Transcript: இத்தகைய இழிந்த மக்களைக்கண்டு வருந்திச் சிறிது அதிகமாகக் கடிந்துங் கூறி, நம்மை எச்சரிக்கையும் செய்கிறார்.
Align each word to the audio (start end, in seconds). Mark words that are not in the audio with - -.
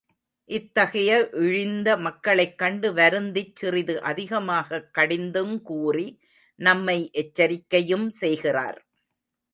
இத்தகைய 0.49 1.09
இழிந்த 1.41 1.97
மக்களைக்கண்டு 1.97 2.87
வருந்திச் 2.93 3.53
சிறிது 3.55 4.01
அதிகமாகக் 4.01 4.89
கடிந்துங் 4.97 5.61
கூறி, 5.61 6.07
நம்மை 6.59 7.09
எச்சரிக்கையும் 7.13 8.09
செய்கிறார். 8.21 8.81